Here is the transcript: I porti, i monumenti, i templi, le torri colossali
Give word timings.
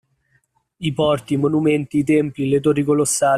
I 0.79 0.93
porti, 0.93 1.35
i 1.35 1.37
monumenti, 1.37 1.99
i 1.99 2.03
templi, 2.03 2.49
le 2.49 2.59
torri 2.59 2.83
colossali 2.83 3.29